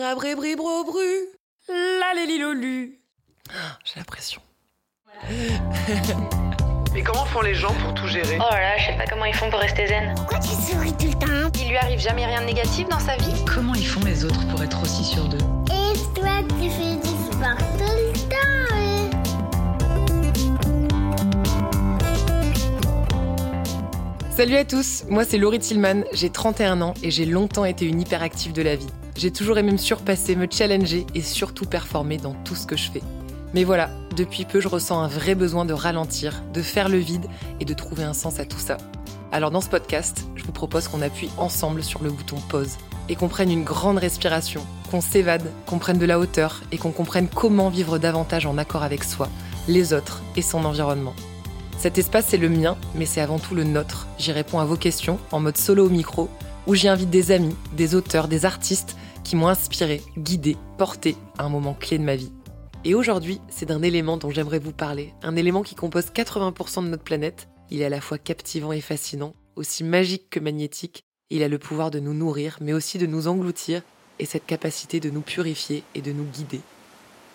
Rabribribro-bru. 0.00 1.28
La 1.68 2.14
lélilolu. 2.14 3.00
J'ai 3.84 3.98
la 4.00 4.04
pression. 4.04 4.40
Et 6.96 7.02
comment 7.02 7.26
font 7.26 7.42
les 7.42 7.54
gens 7.54 7.74
pour 7.74 7.92
tout 7.94 8.08
gérer? 8.08 8.38
Oh 8.40 8.48
là 8.50 8.60
là, 8.60 8.78
je 8.78 8.86
sais 8.86 8.96
pas 8.96 9.04
comment 9.06 9.26
ils 9.26 9.34
font 9.34 9.50
pour 9.50 9.60
rester 9.60 9.86
zen. 9.86 10.14
Pourquoi 10.16 10.38
tu 10.38 10.48
souris 10.48 10.94
tout 10.94 11.06
le 11.06 11.12
temps? 11.12 11.60
Il 11.60 11.68
lui 11.68 11.76
arrive 11.76 12.00
jamais 12.00 12.24
rien 12.24 12.40
de 12.40 12.46
négatif 12.46 12.88
dans 12.88 12.98
sa 12.98 13.16
vie? 13.16 13.44
Comment 13.44 13.74
ils 13.74 13.86
font 13.86 14.04
les 14.04 14.24
autres 14.24 14.48
pour 14.48 14.62
être 14.62 14.82
aussi 14.82 15.04
sûrs 15.04 15.28
d'eux? 15.28 15.38
Et 15.68 15.92
toi, 16.18 16.40
tu 16.60 16.70
fais 16.70 16.96
du 16.96 17.08
sport 17.30 17.58
Salut 24.30 24.54
à 24.56 24.64
tous, 24.64 25.04
moi 25.08 25.24
c'est 25.24 25.38
Laurie 25.38 25.58
Tillman, 25.58 26.04
j'ai 26.12 26.30
31 26.30 26.80
ans 26.82 26.94
et 27.02 27.10
j'ai 27.10 27.26
longtemps 27.26 27.64
été 27.64 27.84
une 27.84 28.00
hyperactive 28.00 28.52
de 28.52 28.62
la 28.62 28.76
vie. 28.76 28.86
J'ai 29.16 29.32
toujours 29.32 29.58
aimé 29.58 29.72
me 29.72 29.76
surpasser, 29.76 30.36
me 30.36 30.46
challenger 30.48 31.04
et 31.16 31.20
surtout 31.20 31.66
performer 31.66 32.16
dans 32.16 32.34
tout 32.44 32.54
ce 32.54 32.64
que 32.64 32.76
je 32.76 32.90
fais. 32.92 33.02
Mais 33.54 33.64
voilà, 33.64 33.90
depuis 34.16 34.44
peu 34.44 34.60
je 34.60 34.68
ressens 34.68 35.00
un 35.00 35.08
vrai 35.08 35.34
besoin 35.34 35.64
de 35.64 35.72
ralentir, 35.72 36.44
de 36.54 36.62
faire 36.62 36.88
le 36.88 36.98
vide 36.98 37.26
et 37.58 37.64
de 37.64 37.74
trouver 37.74 38.04
un 38.04 38.14
sens 38.14 38.38
à 38.38 38.44
tout 38.44 38.58
ça. 38.58 38.76
Alors 39.32 39.50
dans 39.50 39.60
ce 39.60 39.68
podcast, 39.68 40.24
je 40.36 40.44
vous 40.44 40.52
propose 40.52 40.86
qu'on 40.86 41.02
appuie 41.02 41.30
ensemble 41.36 41.82
sur 41.82 42.02
le 42.02 42.10
bouton 42.10 42.36
pause 42.48 42.78
et 43.08 43.16
qu'on 43.16 43.28
prenne 43.28 43.50
une 43.50 43.64
grande 43.64 43.98
respiration, 43.98 44.64
qu'on 44.92 45.00
s'évade, 45.00 45.50
qu'on 45.66 45.78
prenne 45.78 45.98
de 45.98 46.06
la 46.06 46.20
hauteur 46.20 46.62
et 46.70 46.78
qu'on 46.78 46.92
comprenne 46.92 47.28
comment 47.28 47.68
vivre 47.68 47.98
davantage 47.98 48.46
en 48.46 48.58
accord 48.58 48.84
avec 48.84 49.02
soi, 49.02 49.28
les 49.66 49.92
autres 49.92 50.22
et 50.36 50.42
son 50.42 50.64
environnement. 50.64 51.14
Cet 51.80 51.96
espace 51.96 52.26
c'est 52.28 52.36
le 52.36 52.50
mien, 52.50 52.76
mais 52.94 53.06
c'est 53.06 53.22
avant 53.22 53.38
tout 53.38 53.54
le 53.54 53.64
nôtre. 53.64 54.06
J'y 54.18 54.32
réponds 54.32 54.58
à 54.58 54.66
vos 54.66 54.76
questions 54.76 55.18
en 55.32 55.40
mode 55.40 55.56
solo 55.56 55.86
au 55.86 55.88
micro, 55.88 56.28
où 56.66 56.74
j'y 56.74 56.88
invite 56.88 57.08
des 57.08 57.30
amis, 57.30 57.56
des 57.72 57.94
auteurs, 57.94 58.28
des 58.28 58.44
artistes 58.44 58.98
qui 59.24 59.34
m'ont 59.34 59.48
inspiré, 59.48 60.02
guidé, 60.18 60.58
porté 60.76 61.16
à 61.38 61.44
un 61.44 61.48
moment 61.48 61.72
clé 61.72 61.96
de 61.96 62.04
ma 62.04 62.16
vie. 62.16 62.32
Et 62.84 62.94
aujourd'hui, 62.94 63.40
c'est 63.48 63.64
d'un 63.64 63.80
élément 63.80 64.18
dont 64.18 64.28
j'aimerais 64.28 64.58
vous 64.58 64.72
parler, 64.72 65.14
un 65.22 65.36
élément 65.36 65.62
qui 65.62 65.74
compose 65.74 66.10
80% 66.10 66.84
de 66.84 66.90
notre 66.90 67.02
planète. 67.02 67.48
Il 67.70 67.80
est 67.80 67.86
à 67.86 67.88
la 67.88 68.02
fois 68.02 68.18
captivant 68.18 68.72
et 68.72 68.82
fascinant, 68.82 69.32
aussi 69.56 69.82
magique 69.82 70.28
que 70.28 70.38
magnétique. 70.38 71.06
Il 71.30 71.42
a 71.42 71.48
le 71.48 71.58
pouvoir 71.58 71.90
de 71.90 71.98
nous 71.98 72.12
nourrir, 72.12 72.58
mais 72.60 72.74
aussi 72.74 72.98
de 72.98 73.06
nous 73.06 73.26
engloutir, 73.26 73.80
et 74.18 74.26
cette 74.26 74.44
capacité 74.44 75.00
de 75.00 75.08
nous 75.08 75.22
purifier 75.22 75.82
et 75.94 76.02
de 76.02 76.12
nous 76.12 76.24
guider. 76.24 76.60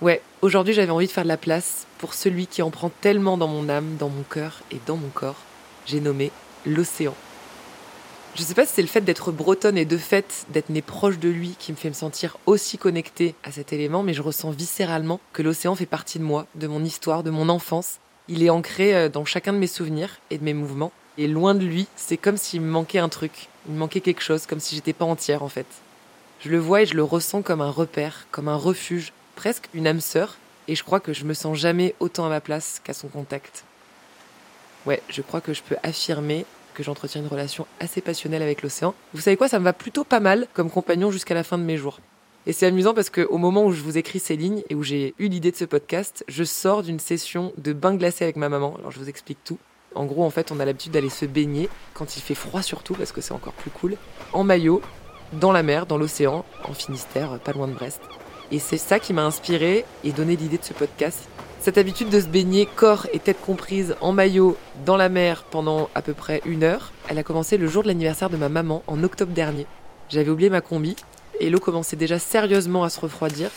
Ouais, 0.02 0.22
aujourd'hui 0.42 0.74
j'avais 0.74 0.92
envie 0.92 1.08
de 1.08 1.12
faire 1.12 1.24
de 1.24 1.30
la 1.30 1.38
place 1.38 1.88
pour 2.00 2.14
celui 2.14 2.48
qui 2.48 2.62
en 2.62 2.70
prend 2.70 2.90
tellement 2.90 3.38
dans 3.38 3.48
mon 3.48 3.70
âme, 3.70 3.96
dans 3.98 4.10
mon 4.10 4.24
cœur 4.24 4.62
et 4.70 4.80
dans 4.86 4.98
mon 4.98 5.08
corps. 5.08 5.42
J'ai 5.86 6.02
nommé 6.02 6.32
l'océan. 6.66 7.14
Je 8.36 8.44
sais 8.44 8.56
pas 8.56 8.66
si 8.66 8.74
c'est 8.74 8.82
le 8.82 8.90
fait 8.90 9.00
d'être 9.00 9.32
bretonne 9.32 9.78
et 9.78 9.86
de 9.86 9.98
fait 9.98 10.46
d'être 10.50 10.70
née 10.70 10.82
proche 10.82 11.18
de 11.18 11.30
lui 11.30 11.56
qui 11.58 11.72
me 11.72 11.78
fait 11.78 11.88
me 11.88 11.94
sentir 11.94 12.38
aussi 12.46 12.78
connectée 12.78 13.36
à 13.46 13.54
cet 13.54 13.72
élément, 13.72 14.04
mais 14.04 14.14
je 14.14 14.22
ressens 14.22 14.52
viscéralement 14.52 15.22
que 15.32 15.42
l'océan 15.42 15.76
fait 15.76 15.86
partie 15.86 16.20
de 16.20 16.26
moi, 16.26 16.46
de 16.56 16.68
mon 16.68 16.84
histoire, 16.84 17.24
de 17.24 17.30
mon 17.30 17.48
enfance. 17.48 18.00
Il 18.28 18.44
est 18.44 18.50
ancré 18.50 18.94
euh, 18.94 19.08
dans 19.08 19.24
chacun 19.24 19.54
de 19.54 19.60
mes 19.60 19.68
souvenirs 19.68 20.18
et 20.30 20.38
de 20.38 20.44
mes 20.44 20.54
mouvements. 20.54 20.92
Et 21.18 21.30
loin 21.30 21.56
de 21.56 21.64
lui, 21.64 21.88
c'est 21.96 22.18
comme 22.18 22.36
s'il 22.36 22.60
me 22.60 22.70
manquait 22.70 23.00
un 23.00 23.08
truc, 23.08 23.48
il 23.70 23.74
me 23.74 23.80
manquait 23.80 24.02
quelque 24.02 24.24
chose, 24.24 24.46
comme 24.46 24.60
si 24.60 24.76
j'étais 24.76 24.92
pas 24.92 25.06
entière 25.06 25.42
en 25.42 25.48
fait. 25.48 25.68
Je 26.42 26.50
le 26.50 26.60
vois 26.60 26.82
et 26.82 26.86
je 26.86 26.96
le 26.96 27.04
ressens 27.04 27.42
comme 27.42 27.62
un 27.62 27.72
repère, 27.72 28.28
comme 28.32 28.50
un 28.50 28.58
refuge, 28.58 29.14
presque 29.36 29.70
une 29.74 29.88
âme 29.88 30.02
sœur, 30.02 30.38
et 30.68 30.76
je 30.76 30.84
crois 30.84 31.00
que 31.00 31.14
je 31.14 31.26
me 31.26 31.34
sens 31.34 31.58
jamais 31.58 31.96
autant 32.00 32.26
à 32.26 32.30
ma 32.30 32.42
place 32.42 32.82
qu'à 32.84 32.94
son 32.94 33.08
contact. 33.08 33.64
Ouais, 34.86 35.02
je 35.10 35.22
crois 35.22 35.42
que 35.42 35.54
je 35.54 35.62
peux 35.62 35.76
affirmer 35.84 36.46
que 36.74 36.84
j'entretiens 36.84 37.22
une 37.22 37.28
relation 37.28 37.66
assez 37.80 38.02
passionnelle 38.02 38.42
avec 38.42 38.62
l'océan. 38.62 38.94
Vous 39.14 39.22
savez 39.22 39.38
quoi, 39.38 39.48
ça 39.48 39.60
me 39.60 39.64
va 39.64 39.74
plutôt 39.74 40.04
pas 40.04 40.20
mal 40.20 40.48
comme 40.54 40.70
compagnon 40.70 41.10
jusqu'à 41.10 41.34
la 41.34 41.44
fin 41.44 41.58
de 41.58 41.64
mes 41.64 41.78
jours. 41.78 42.00
Et 42.48 42.54
c'est 42.54 42.68
amusant 42.68 42.94
parce 42.94 43.10
qu'au 43.10 43.38
moment 43.38 43.66
où 43.66 43.72
je 43.72 43.82
vous 43.82 43.98
écris 43.98 44.20
ces 44.20 44.36
lignes 44.36 44.62
et 44.70 44.76
où 44.76 44.84
j'ai 44.84 45.16
eu 45.18 45.28
l'idée 45.28 45.52
de 45.52 45.56
ce 45.56 45.66
podcast, 45.66 46.24
je 46.28 46.44
sors 46.44 46.84
d'une 46.84 47.00
session 47.00 47.54
de 47.58 47.74
bain 47.74 47.96
glacé 47.96 48.24
avec 48.24 48.36
ma 48.36 48.50
maman. 48.50 48.76
Alors 48.78 48.92
je 48.92 49.00
vous 49.00 49.10
explique 49.10 49.40
tout. 49.44 49.58
En 49.96 50.06
gros, 50.06 50.24
en 50.24 50.30
fait, 50.30 50.52
on 50.52 50.60
a 50.60 50.66
l'habitude 50.66 50.92
d'aller 50.92 51.10
se 51.10 51.26
baigner 51.26 51.70
quand 51.94 52.18
il 52.18 52.22
fait 52.22 52.36
froid 52.36 52.62
surtout 52.62 52.94
parce 52.94 53.12
que 53.12 53.22
c'est 53.22 53.32
encore 53.32 53.54
plus 53.54 53.72
cool, 53.72 53.96
en 54.34 54.44
maillot, 54.44 54.82
dans 55.34 55.54
la 55.54 55.64
mer, 55.64 55.86
dans 55.86 55.98
l'océan, 55.98 56.46
en 56.66 56.74
Finistère, 56.74 57.40
pas 57.40 57.54
loin 57.54 57.68
de 57.68 57.74
Brest. 57.74 58.02
Et 58.52 58.60
c'est 58.60 58.78
ça 58.78 59.00
qui 59.00 59.14
m'a 59.14 59.26
inspiré 59.26 59.86
et 60.04 60.12
donné 60.12 60.36
l'idée 60.36 60.58
de 60.58 60.64
ce 60.64 60.74
podcast. 60.74 61.28
Cette 61.60 61.78
habitude 61.80 62.10
de 62.10 62.20
se 62.20 62.28
baigner 62.28 62.68
corps 62.68 63.08
et 63.12 63.20
tête 63.20 63.42
comprise 63.42 63.96
en 64.00 64.12
maillot 64.12 64.56
dans 64.86 64.98
la 64.98 65.10
mer 65.10 65.44
pendant 65.50 65.90
à 65.96 66.04
peu 66.04 66.14
près 66.14 66.42
une 66.46 66.64
heure, 66.64 66.92
elle 67.08 67.18
a 67.18 67.24
commencé 67.24 67.58
le 67.58 67.68
jour 67.68 67.82
de 67.82 67.88
l'anniversaire 67.88 68.30
de 68.30 68.38
ma 68.38 68.50
maman 68.50 68.84
en 68.86 69.04
octobre 69.04 69.34
dernier. 69.34 69.66
J'avais 70.10 70.30
oublié 70.30 70.52
ma 70.52 70.62
combi 70.62 70.96
et 71.40 71.50
l'eau 71.50 71.60
commençait 71.60 71.96
déjà 71.96 72.20
sérieusement 72.20 72.84
à 72.84 72.90
se 72.90 73.00
refroidir. 73.00 73.50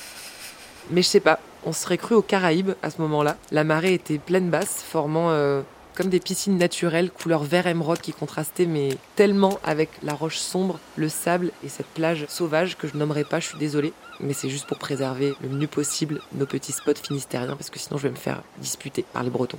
Mais 0.90 1.02
je 1.02 1.08
sais 1.08 1.20
pas, 1.20 1.38
on 1.66 1.72
serait 1.72 1.98
cru 1.98 2.14
aux 2.14 2.22
Caraïbes 2.22 2.72
à 2.82 2.88
ce 2.88 3.02
moment-là. 3.02 3.36
La 3.52 3.64
marée 3.64 3.92
était 3.92 4.18
pleine 4.18 4.48
basse, 4.48 4.82
formant 4.82 5.30
euh, 5.30 5.60
comme 5.98 6.08
des 6.10 6.20
piscines 6.20 6.56
naturelles 6.56 7.10
couleur 7.10 7.42
vert 7.42 7.66
émeraude 7.66 7.98
qui 7.98 8.12
contrastaient 8.12 8.66
mais 8.66 8.90
tellement 9.16 9.58
avec 9.64 9.90
la 10.04 10.14
roche 10.14 10.38
sombre, 10.38 10.78
le 10.96 11.08
sable 11.08 11.50
et 11.64 11.68
cette 11.68 11.88
plage 11.88 12.24
sauvage 12.28 12.78
que 12.78 12.86
je 12.86 12.96
nommerai 12.96 13.24
pas, 13.24 13.40
je 13.40 13.48
suis 13.48 13.58
désolée 13.58 13.92
mais 14.20 14.32
c'est 14.32 14.48
juste 14.48 14.66
pour 14.66 14.78
préserver 14.78 15.34
le 15.42 15.48
mieux 15.48 15.66
possible 15.66 16.20
nos 16.34 16.46
petits 16.46 16.70
spots 16.70 16.94
finistériens, 17.02 17.56
parce 17.56 17.70
que 17.70 17.80
sinon 17.80 17.98
je 17.98 18.04
vais 18.04 18.10
me 18.10 18.16
faire 18.16 18.42
disputer 18.58 19.04
par 19.12 19.24
les 19.24 19.30
Bretons. 19.30 19.58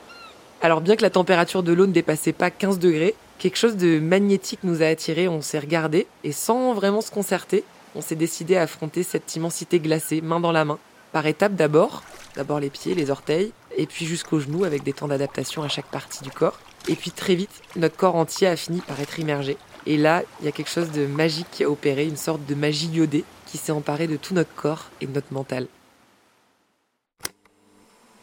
Alors 0.62 0.80
bien 0.80 0.96
que 0.96 1.02
la 1.02 1.10
température 1.10 1.62
de 1.62 1.72
l'eau 1.72 1.86
ne 1.86 1.92
dépassait 1.92 2.32
pas 2.32 2.50
15 2.50 2.78
degrés, 2.78 3.14
quelque 3.38 3.56
chose 3.56 3.76
de 3.76 3.98
magnétique 3.98 4.60
nous 4.62 4.82
a 4.82 4.86
attirés, 4.86 5.28
on 5.28 5.42
s'est 5.42 5.58
regardé, 5.58 6.06
et 6.24 6.32
sans 6.32 6.72
vraiment 6.72 7.02
se 7.02 7.10
concerter, 7.10 7.64
on 7.94 8.00
s'est 8.00 8.16
décidé 8.16 8.56
à 8.56 8.62
affronter 8.62 9.02
cette 9.02 9.36
immensité 9.36 9.78
glacée, 9.78 10.20
main 10.22 10.40
dans 10.40 10.52
la 10.52 10.64
main, 10.64 10.78
par 11.12 11.26
étapes 11.26 11.54
d'abord, 11.54 12.02
d'abord 12.36 12.60
les 12.60 12.70
pieds, 12.70 12.94
les 12.94 13.10
orteils, 13.10 13.52
et 13.76 13.86
puis 13.86 14.06
jusqu'aux 14.06 14.40
genoux 14.40 14.64
avec 14.64 14.82
des 14.82 14.92
temps 14.92 15.08
d'adaptation 15.08 15.62
à 15.62 15.68
chaque 15.68 15.86
partie 15.86 16.22
du 16.22 16.30
corps. 16.30 16.58
Et 16.88 16.94
puis 16.94 17.10
très 17.10 17.34
vite, 17.34 17.62
notre 17.74 17.96
corps 17.96 18.14
entier 18.14 18.46
a 18.46 18.56
fini 18.56 18.80
par 18.80 19.00
être 19.00 19.18
immergé. 19.18 19.56
Et 19.86 19.96
là, 19.96 20.22
il 20.40 20.46
y 20.46 20.48
a 20.48 20.52
quelque 20.52 20.70
chose 20.70 20.90
de 20.90 21.06
magique 21.06 21.46
qui 21.50 21.64
a 21.64 21.70
opéré, 21.70 22.04
une 22.04 22.16
sorte 22.16 22.44
de 22.46 22.54
magie 22.54 22.88
iodée 22.88 23.24
qui 23.46 23.58
s'est 23.58 23.72
emparée 23.72 24.06
de 24.06 24.16
tout 24.16 24.34
notre 24.34 24.54
corps 24.54 24.86
et 25.00 25.06
de 25.06 25.12
notre 25.12 25.32
mental. 25.32 25.66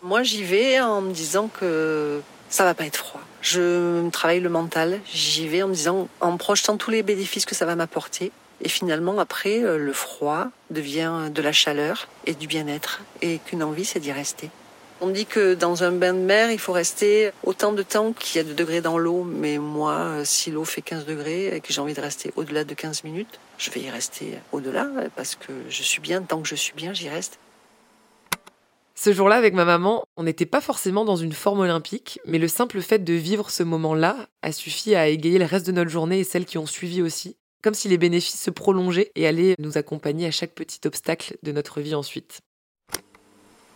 Moi, 0.01 0.23
j'y 0.23 0.43
vais 0.43 0.81
en 0.81 1.01
me 1.01 1.13
disant 1.13 1.47
que 1.47 2.21
ça 2.49 2.65
va 2.65 2.73
pas 2.73 2.85
être 2.85 2.97
froid. 2.97 3.21
Je 3.41 4.09
travaille 4.09 4.41
le 4.41 4.49
mental. 4.49 4.99
J'y 5.11 5.47
vais 5.47 5.63
en 5.63 5.69
me 5.69 5.73
disant, 5.73 6.07
en 6.19 6.37
projetant 6.37 6.77
tous 6.77 6.91
les 6.91 7.03
bénéfices 7.03 7.45
que 7.45 7.55
ça 7.55 7.65
va 7.65 7.75
m'apporter. 7.75 8.31
Et 8.63 8.69
finalement, 8.69 9.19
après, 9.19 9.59
le 9.59 9.93
froid 9.93 10.47
devient 10.69 11.29
de 11.33 11.41
la 11.41 11.51
chaleur 11.51 12.07
et 12.25 12.33
du 12.33 12.47
bien-être. 12.47 13.01
Et 13.21 13.39
qu'une 13.45 13.61
envie, 13.61 13.85
c'est 13.85 13.99
d'y 13.99 14.11
rester. 14.11 14.49
On 15.01 15.09
dit 15.09 15.25
que 15.25 15.53
dans 15.53 15.83
un 15.83 15.91
bain 15.91 16.13
de 16.13 16.19
mer, 16.19 16.49
il 16.49 16.59
faut 16.59 16.71
rester 16.71 17.31
autant 17.43 17.73
de 17.73 17.83
temps 17.83 18.13
qu'il 18.13 18.37
y 18.37 18.39
a 18.39 18.47
de 18.47 18.53
degrés 18.53 18.79
dans 18.79 18.97
l'eau. 18.97 19.25
Mais 19.25 19.57
moi, 19.57 20.23
si 20.23 20.49
l'eau 20.49 20.63
fait 20.63 20.81
15 20.81 21.05
degrés 21.05 21.53
et 21.53 21.59
que 21.59 21.73
j'ai 21.73 21.81
envie 21.81 21.93
de 21.93 21.99
rester 21.99 22.31
au-delà 22.37 22.63
de 22.63 22.73
15 22.73 23.03
minutes, 23.03 23.39
je 23.57 23.69
vais 23.69 23.81
y 23.81 23.89
rester 23.89 24.35
au-delà 24.53 24.87
parce 25.17 25.35
que 25.35 25.51
je 25.67 25.83
suis 25.83 25.99
bien. 25.99 26.21
Tant 26.21 26.41
que 26.41 26.47
je 26.47 26.55
suis 26.55 26.73
bien, 26.73 26.93
j'y 26.93 27.09
reste. 27.09 27.39
Ce 28.95 29.11
jour-là, 29.11 29.35
avec 29.35 29.53
ma 29.53 29.65
maman, 29.65 30.05
on 30.15 30.23
n'était 30.23 30.45
pas 30.45 30.61
forcément 30.61 31.03
dans 31.03 31.17
une 31.17 31.33
forme 31.33 31.59
olympique, 31.59 32.21
mais 32.25 32.37
le 32.37 32.47
simple 32.47 32.79
fait 32.79 33.03
de 33.03 33.13
vivre 33.13 33.49
ce 33.49 33.63
moment-là 33.63 34.27
a 34.41 34.51
suffi 34.53 34.95
à 34.95 35.07
égayer 35.07 35.39
le 35.39 35.45
reste 35.45 35.67
de 35.67 35.73
notre 35.73 35.89
journée 35.89 36.19
et 36.19 36.23
celles 36.23 36.45
qui 36.45 36.57
ont 36.57 36.67
suivi 36.67 37.01
aussi, 37.01 37.35
comme 37.63 37.73
si 37.73 37.87
les 37.87 37.97
bénéfices 37.97 38.41
se 38.41 38.51
prolongeaient 38.51 39.11
et 39.15 39.25
allaient 39.25 39.55
nous 39.57 39.77
accompagner 39.77 40.27
à 40.27 40.31
chaque 40.31 40.51
petit 40.51 40.81
obstacle 40.85 41.37
de 41.41 41.51
notre 41.51 41.81
vie 41.81 41.95
ensuite. 41.95 42.41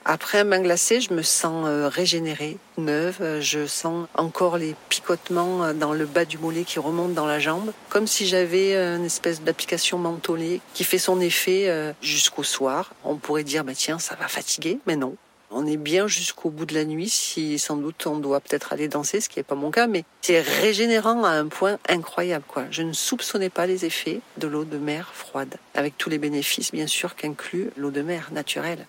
Après 0.10 0.40
un 0.40 0.46
bain 0.46 0.62
glacé, 0.62 1.02
je 1.02 1.14
me 1.14 1.22
sens 1.22 1.68
régénérée, 1.94 2.58
neuve. 2.78 3.42
Je 3.42 3.66
sens 3.66 4.08
encore 4.14 4.58
les 4.58 4.74
picotements 4.88 5.74
dans 5.74 5.92
le 5.92 6.06
bas 6.06 6.24
du 6.24 6.38
mollet 6.38 6.64
qui 6.64 6.80
remontent 6.80 7.14
dans 7.14 7.26
la 7.26 7.40
jambe, 7.40 7.74
comme 7.90 8.08
si 8.08 8.26
j'avais 8.26 8.74
une 8.74 9.04
espèce 9.04 9.42
d'application 9.42 9.98
mentholée 9.98 10.62
qui 10.74 10.86
fait 10.86 10.98
son 10.98 11.20
effet 11.20 11.94
jusqu'au 12.02 12.44
soir. 12.44 12.94
On 13.04 13.18
pourrait 13.18 13.44
dire, 13.44 13.66
bah 13.66 13.74
tiens, 13.76 14.00
ça 14.00 14.16
va 14.16 14.30
fatiguer, 14.30 14.80
mais 14.88 14.96
non. 14.96 15.18
On 15.50 15.66
est 15.66 15.78
bien 15.78 16.08
jusqu'au 16.08 16.50
bout 16.50 16.66
de 16.66 16.74
la 16.74 16.84
nuit, 16.84 17.08
si 17.08 17.58
sans 17.58 17.78
doute 17.78 18.06
on 18.06 18.20
doit 18.20 18.42
peut-être 18.42 18.74
aller 18.74 18.90
danser, 18.90 19.22
ce 19.22 19.30
qui 19.30 19.40
n'est 19.40 19.44
pas 19.44 19.56
mon 19.56 19.72
cas, 19.72 19.88
mais 19.88 20.04
c'est 20.22 20.42
régénérant 20.42 21.24
à 21.24 21.30
un 21.30 21.48
point 21.48 21.80
incroyable, 21.88 22.44
quoi. 22.46 22.66
Je 22.70 22.82
ne 22.82 22.92
soupçonnais 22.92 23.50
pas 23.50 23.66
les 23.66 23.86
effets 23.86 24.20
de 24.38 24.48
l'eau 24.48 24.66
de 24.66 24.78
mer 24.78 25.12
froide, 25.14 25.56
avec 25.74 25.98
tous 25.98 26.10
les 26.10 26.18
bénéfices, 26.18 26.74
bien 26.74 26.86
sûr, 26.86 27.16
qu'inclut 27.16 27.70
l'eau 27.78 27.92
de 27.92 28.02
mer 28.02 28.30
naturelle. 28.34 28.88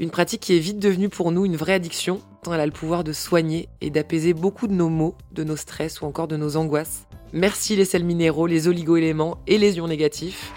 Une 0.00 0.10
pratique 0.10 0.42
qui 0.42 0.56
est 0.56 0.60
vite 0.60 0.80
devenue 0.80 1.08
pour 1.08 1.30
nous 1.30 1.44
une 1.44 1.56
vraie 1.56 1.74
addiction, 1.74 2.20
tant 2.42 2.52
elle 2.52 2.60
a 2.60 2.66
le 2.66 2.72
pouvoir 2.72 3.04
de 3.04 3.12
soigner 3.12 3.68
et 3.80 3.90
d'apaiser 3.90 4.34
beaucoup 4.34 4.66
de 4.66 4.74
nos 4.74 4.88
maux, 4.88 5.14
de 5.30 5.44
nos 5.44 5.56
stress 5.56 6.00
ou 6.00 6.06
encore 6.06 6.28
de 6.28 6.36
nos 6.36 6.56
angoisses. 6.56 7.06
Merci 7.32 7.76
les 7.76 7.84
sels 7.84 8.04
minéraux, 8.04 8.46
les 8.46 8.66
oligo-éléments 8.66 9.38
et 9.46 9.58
les 9.58 9.76
ions 9.76 9.88
négatifs. 9.88 10.52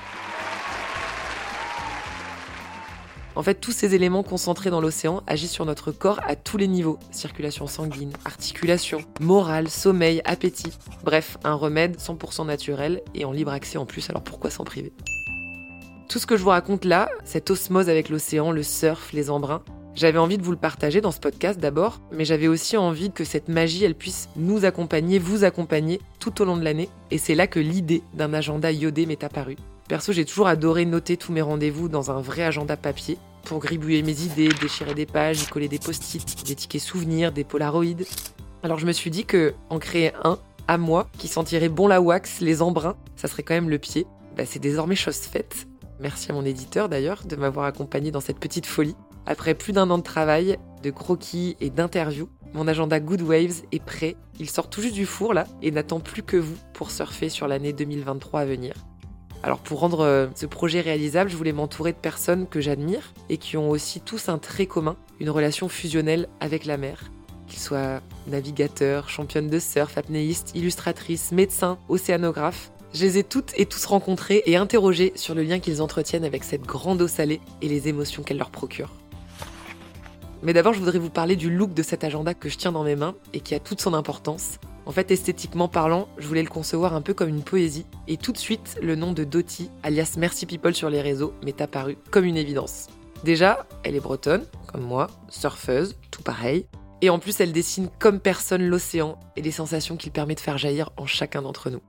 En 3.40 3.42
fait, 3.42 3.56
tous 3.56 3.72
ces 3.72 3.96
éléments 3.96 4.22
concentrés 4.22 4.70
dans 4.70 4.82
l'océan 4.82 5.24
agissent 5.26 5.54
sur 5.54 5.64
notre 5.64 5.94
corps 5.94 6.20
à 6.28 6.36
tous 6.36 6.58
les 6.58 6.68
niveaux. 6.68 7.00
Circulation 7.10 7.68
sanguine, 7.68 8.12
articulation, 8.26 9.00
morale, 9.22 9.70
sommeil, 9.70 10.22
appétit. 10.26 10.74
Bref, 11.06 11.38
un 11.46 11.54
remède 11.54 11.96
100% 11.96 12.46
naturel 12.46 13.02
et 13.16 13.24
en 13.24 13.32
libre 13.32 13.54
accès 13.54 13.78
en 13.78 13.86
plus, 13.86 14.10
alors 14.10 14.24
pourquoi 14.24 14.50
s'en 14.50 14.66
priver? 14.66 14.92
Tout 16.10 16.20
ce 16.20 16.28
que 16.28 16.36
je 16.36 16.44
vous 16.44 16.50
raconte 16.50 16.84
là, 16.84 17.08
cette 17.24 17.50
osmose 17.50 17.88
avec 17.88 18.10
l'océan, 18.10 18.52
le 18.52 18.62
surf, 18.62 19.14
les 19.14 19.30
embruns, 19.30 19.64
j'avais 19.96 20.20
envie 20.20 20.38
de 20.38 20.44
vous 20.44 20.52
le 20.52 20.58
partager 20.58 21.00
dans 21.00 21.12
ce 21.12 21.22
podcast 21.22 21.62
d'abord, 21.62 22.02
mais 22.12 22.26
j'avais 22.26 22.50
aussi 22.50 22.76
envie 22.76 23.10
que 23.10 23.24
cette 23.24 23.48
magie, 23.48 23.86
elle 23.86 23.96
puisse 23.96 24.28
nous 24.36 24.66
accompagner, 24.66 25.18
vous 25.18 25.46
accompagner 25.46 26.02
tout 26.20 26.42
au 26.42 26.46
long 26.46 26.58
de 26.58 26.64
l'année. 26.66 26.90
Et 27.10 27.18
c'est 27.18 27.36
là 27.36 27.48
que 27.48 27.62
l'idée 27.62 28.04
d'un 28.14 28.34
agenda 28.34 28.70
iodé 28.70 29.06
m'est 29.06 29.24
apparue. 29.24 29.56
Perso, 29.88 30.12
j'ai 30.12 30.26
toujours 30.26 30.48
adoré 30.48 30.86
noter 30.86 31.16
tous 31.18 31.32
mes 31.32 31.42
rendez-vous 31.42 31.88
dans 31.88 32.12
un 32.12 32.22
vrai 32.22 32.44
agenda 32.44 32.78
papier 32.78 33.18
pour 33.44 33.60
gribouiller 33.60 34.02
mes 34.04 34.22
idées, 34.22 34.50
déchirer 34.50 34.94
des 34.94 35.06
pages, 35.06 35.50
coller 35.50 35.68
des 35.68 35.80
post-it, 35.80 36.46
des 36.46 36.56
tickets 36.56 36.82
souvenirs, 36.82 37.32
des 37.32 37.44
polaroïdes. 37.44 38.06
Alors 38.64 38.78
je 38.78 38.86
me 38.86 38.92
suis 38.92 39.10
dit 39.10 39.26
que 39.26 39.54
en 39.70 39.80
créer 39.80 40.12
un 40.24 40.38
à 40.68 40.78
moi 40.78 41.08
qui 41.18 41.28
sentirait 41.28 41.70
bon 41.70 41.88
la 41.88 42.02
wax, 42.02 42.42
les 42.42 42.62
embruns, 42.62 42.96
ça 43.16 43.28
serait 43.28 43.44
quand 43.44 43.56
même 43.56 43.70
le 43.70 43.80
pied. 43.80 44.06
Bah, 44.38 44.44
c'est 44.46 44.60
désormais 44.60 44.96
chose 44.96 45.18
faite. 45.18 45.68
Merci 46.00 46.32
à 46.32 46.34
mon 46.34 46.46
éditeur 46.46 46.90
d'ailleurs 46.90 47.24
de 47.26 47.36
m'avoir 47.36 47.66
accompagné 47.66 48.12
dans 48.12 48.22
cette 48.22 48.40
petite 48.40 48.66
folie. 48.66 48.96
Après 49.26 49.54
plus 49.54 49.74
d'un 49.74 49.90
an 49.90 49.98
de 49.98 50.04
travail, 50.04 50.58
de 50.82 50.92
croquis 50.92 51.58
et 51.60 51.70
d'interviews, 51.70 52.30
mon 52.54 52.68
agenda 52.68 53.00
Good 53.00 53.22
Waves 53.22 53.64
est 53.72 53.84
prêt. 53.84 54.16
Il 54.40 54.50
sort 54.50 54.70
tout 54.70 54.82
juste 54.82 54.96
du 54.96 55.06
four 55.06 55.34
là 55.34 55.46
et 55.62 55.72
n'attend 55.72 56.00
plus 56.00 56.24
que 56.24 56.38
vous 56.38 56.58
pour 56.74 56.92
surfer 56.92 57.30
sur 57.30 57.48
l'année 57.48 57.74
2023 57.74 58.42
à 58.42 58.46
venir. 58.46 58.74
Alors 59.42 59.60
pour 59.60 59.80
rendre 59.80 60.02
euh, 60.02 60.28
ce 60.36 60.46
projet 60.46 60.82
réalisable, 60.82 61.30
je 61.30 61.38
voulais 61.38 61.54
m'entourer 61.54 61.94
de 61.94 61.98
personnes 61.98 62.46
que 62.48 62.60
j'admire 62.60 63.14
et 63.30 63.38
qui 63.38 63.56
ont 63.56 63.70
aussi 63.70 64.02
tous 64.02 64.28
un 64.28 64.38
trait 64.38 64.66
commun, 64.66 64.98
une 65.20 65.30
relation 65.30 65.70
fusionnelle 65.70 66.28
avec 66.40 66.66
la 66.66 66.78
mer. 66.78 67.12
Qu'ils 67.48 67.60
soient 67.60 68.02
navigateurs, 68.28 69.10
championnes 69.10 69.50
de 69.50 69.60
surf, 69.60 69.98
apnéistes, 69.98 70.52
illustratrices, 70.56 71.32
médecins, 71.32 71.80
océanographes, 71.88 72.72
je 72.94 73.06
les 73.06 73.18
ai 73.20 73.24
toutes 73.24 73.54
et 73.56 73.66
tous 73.66 73.86
rencontrés 73.86 74.44
et 74.46 74.56
interrogés 74.56 75.14
sur 75.16 75.36
le 75.36 75.44
lien 75.44 75.60
qu'ils 75.60 75.82
entretiennent 75.82 76.26
avec 76.26 76.44
cette 76.44 76.64
grande 76.64 77.02
eau 77.02 77.08
salée 77.08 77.40
et 77.62 77.70
les 77.70 77.88
émotions 77.88 78.24
qu'elle 78.24 78.40
leur 78.40 78.50
procure. 78.50 78.92
Mais 80.42 80.54
d'abord, 80.54 80.74
je 80.74 80.80
voudrais 80.80 81.00
vous 81.00 81.10
parler 81.10 81.36
du 81.36 81.50
look 81.50 81.74
de 81.74 81.84
cet 81.84 82.04
agenda 82.04 82.34
que 82.34 82.50
je 82.50 82.58
tiens 82.58 82.72
dans 82.72 82.84
mes 82.84 82.96
mains 82.96 83.16
et 83.34 83.42
qui 83.42 83.56
a 83.56 83.60
toute 83.60 83.82
son 83.82 83.94
importance. 83.94 84.60
En 84.90 84.92
fait, 84.92 85.12
esthétiquement 85.12 85.68
parlant, 85.68 86.08
je 86.18 86.26
voulais 86.26 86.42
le 86.42 86.50
concevoir 86.50 86.96
un 86.96 87.04
peu 87.04 87.14
comme 87.14 87.30
une 87.30 87.44
poésie, 87.44 87.86
et 88.08 88.18
tout 88.18 88.32
de 88.32 88.40
suite, 88.40 88.80
le 88.82 88.96
nom 88.96 89.14
de 89.14 89.24
Dottie, 89.24 89.70
alias 89.84 90.16
Merci 90.18 90.48
People 90.48 90.74
sur 90.74 90.90
les 90.90 91.00
réseaux, 91.00 91.36
m'est 91.46 91.62
apparu 91.62 91.96
comme 92.10 92.26
une 92.26 92.38
évidence. 92.38 92.88
Déjà, 93.24 93.68
elle 93.84 93.96
est 93.96 94.00
bretonne, 94.00 94.48
comme 94.66 94.82
moi, 94.82 95.06
surfeuse, 95.30 95.96
tout 96.10 96.24
pareil, 96.24 96.66
et 97.04 97.12
en 97.12 97.20
plus, 97.20 97.40
elle 97.40 97.52
dessine 97.52 97.92
comme 98.00 98.20
personne 98.20 98.64
l'océan 98.64 99.20
et 99.36 99.44
les 99.44 99.52
sensations 99.52 99.96
qu'il 99.96 100.12
permet 100.12 100.34
de 100.34 100.40
faire 100.40 100.58
jaillir 100.58 100.90
en 100.98 101.06
chacun 101.06 101.44
d'entre 101.44 101.70
nous. 101.70 101.82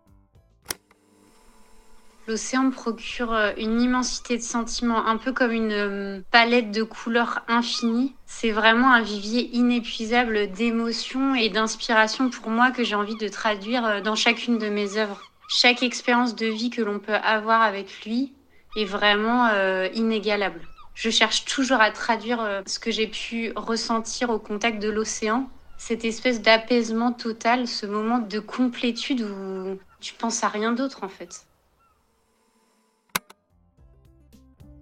L'océan 2.30 2.70
procure 2.70 3.32
euh, 3.32 3.50
une 3.56 3.80
immensité 3.80 4.36
de 4.36 4.42
sentiments, 4.42 5.04
un 5.04 5.16
peu 5.16 5.32
comme 5.32 5.50
une 5.50 5.72
euh, 5.72 6.20
palette 6.30 6.70
de 6.70 6.84
couleurs 6.84 7.40
infinies. 7.48 8.14
C'est 8.24 8.52
vraiment 8.52 8.92
un 8.92 9.02
vivier 9.02 9.50
inépuisable 9.52 10.48
d'émotions 10.52 11.34
et 11.34 11.48
d'inspiration 11.48 12.30
pour 12.30 12.50
moi 12.50 12.70
que 12.70 12.84
j'ai 12.84 12.94
envie 12.94 13.16
de 13.16 13.26
traduire 13.26 13.84
euh, 13.84 14.00
dans 14.00 14.14
chacune 14.14 14.58
de 14.58 14.68
mes 14.68 14.96
œuvres. 14.96 15.32
Chaque 15.48 15.82
expérience 15.82 16.36
de 16.36 16.46
vie 16.46 16.70
que 16.70 16.82
l'on 16.82 17.00
peut 17.00 17.16
avoir 17.16 17.62
avec 17.62 18.04
lui 18.04 18.32
est 18.76 18.84
vraiment 18.84 19.48
inégalable. 19.92 20.60
Je 20.94 21.10
cherche 21.10 21.44
toujours 21.44 21.80
à 21.80 21.90
traduire 21.90 22.62
ce 22.66 22.78
que 22.78 22.92
j'ai 22.92 23.08
pu 23.08 23.52
ressentir 23.56 24.30
au 24.30 24.38
contact 24.38 24.80
de 24.80 24.88
l'océan, 24.88 25.50
cette 25.76 26.04
espèce 26.04 26.40
d'apaisement 26.40 27.10
total, 27.10 27.66
ce 27.66 27.86
moment 27.86 28.20
de 28.20 28.38
complétude 28.38 29.22
où 29.22 29.80
tu 30.00 30.14
penses 30.14 30.44
à 30.44 30.48
rien 30.48 30.70
d'autre 30.70 31.02
en 31.02 31.08
fait. 31.08 31.49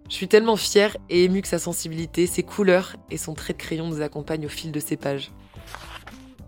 Je 0.08 0.14
suis 0.14 0.28
tellement 0.28 0.56
fière 0.56 0.96
et 1.10 1.24
émue 1.24 1.42
que 1.42 1.48
sa 1.48 1.58
sensibilité, 1.58 2.26
ses 2.26 2.42
couleurs 2.42 2.96
et 3.10 3.18
son 3.18 3.34
trait 3.34 3.52
de 3.52 3.58
crayon 3.58 3.88
nous 3.88 4.00
accompagnent 4.00 4.46
au 4.46 4.50
fil 4.50 4.72
de 4.72 4.80
ses 4.80 4.96
pages. 4.96 5.30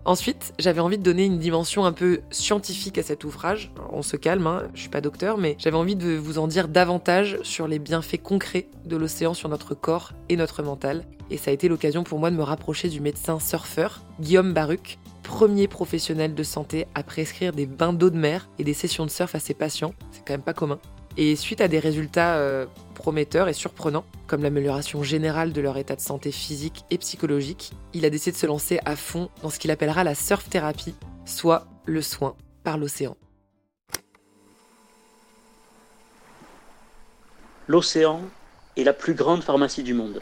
Ensuite, 0.03 0.53
j'avais 0.57 0.79
envie 0.79 0.97
de 0.97 1.03
donner 1.03 1.25
une 1.25 1.37
dimension 1.37 1.85
un 1.85 1.91
peu 1.91 2.21
scientifique 2.31 2.97
à 2.97 3.03
cet 3.03 3.23
ouvrage. 3.23 3.71
on 3.91 4.01
se 4.01 4.17
calme, 4.17 4.47
hein, 4.47 4.63
je 4.73 4.81
suis 4.81 4.89
pas 4.89 4.99
docteur, 4.99 5.37
mais 5.37 5.55
j'avais 5.59 5.77
envie 5.77 5.95
de 5.95 6.15
vous 6.15 6.39
en 6.39 6.47
dire 6.47 6.67
davantage 6.67 7.37
sur 7.43 7.67
les 7.67 7.77
bienfaits 7.77 8.23
concrets 8.23 8.67
de 8.85 8.95
l'océan 8.95 9.35
sur 9.35 9.47
notre 9.47 9.75
corps 9.75 10.13
et 10.27 10.37
notre 10.37 10.63
mental. 10.63 11.05
Et 11.29 11.37
ça 11.37 11.51
a 11.51 11.53
été 11.53 11.67
l'occasion 11.67 12.03
pour 12.03 12.17
moi 12.17 12.31
de 12.31 12.35
me 12.35 12.41
rapprocher 12.41 12.89
du 12.89 12.99
médecin 12.99 13.39
surfeur 13.39 14.01
Guillaume 14.19 14.53
Baruch, 14.53 14.97
premier 15.21 15.67
professionnel 15.67 16.33
de 16.33 16.43
santé 16.43 16.87
à 16.95 17.03
prescrire 17.03 17.53
des 17.53 17.67
bains 17.67 17.93
d'eau 17.93 18.09
de 18.09 18.17
mer 18.17 18.49
et 18.57 18.63
des 18.63 18.73
sessions 18.73 19.05
de 19.05 19.11
surf 19.11 19.35
à 19.35 19.39
ses 19.39 19.53
patients. 19.53 19.93
C'est 20.11 20.25
quand 20.25 20.33
même 20.33 20.41
pas 20.41 20.55
commun. 20.55 20.79
Et 21.17 21.35
suite 21.35 21.59
à 21.59 21.67
des 21.67 21.79
résultats 21.79 22.35
euh, 22.35 22.65
prometteurs 22.95 23.49
et 23.49 23.53
surprenants, 23.53 24.05
comme 24.27 24.43
l'amélioration 24.43 25.03
générale 25.03 25.51
de 25.51 25.59
leur 25.59 25.77
état 25.77 25.95
de 25.95 26.01
santé 26.01 26.31
physique 26.31 26.85
et 26.89 26.97
psychologique, 26.97 27.71
il 27.93 28.05
a 28.05 28.09
décidé 28.09 28.31
de 28.31 28.37
se 28.37 28.45
lancer 28.45 28.79
à 28.85 28.95
fond 28.95 29.29
dans 29.41 29.49
ce 29.49 29.59
qu'il 29.59 29.71
appellera 29.71 30.03
la 30.03 30.15
surf 30.15 30.47
thérapie, 30.49 30.95
soit 31.25 31.67
le 31.85 32.01
soin 32.01 32.35
par 32.63 32.77
l'océan. 32.77 33.17
L'océan 37.67 38.21
est 38.77 38.83
la 38.83 38.93
plus 38.93 39.13
grande 39.13 39.43
pharmacie 39.43 39.83
du 39.83 39.93
monde. 39.93 40.21